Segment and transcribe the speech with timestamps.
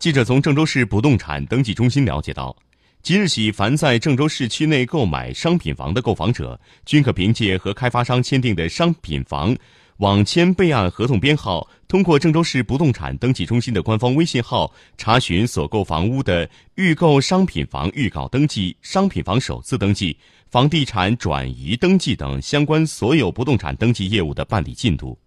[0.00, 2.56] 记者从郑州市不动产登记中心了解到
[3.02, 9.54] 即日起凡在郑州市区内购买商品房的购房者均可凭借和开发商签订的商品房
[9.98, 20.16] 网签备案合同编号通过郑州市不动产登记中心的官方微信号查询所购房屋的预购商品房预告登记商品房首次登记
[20.48, 25.18] 房地产转移登记等相关所有不动产登记业务的办理进度。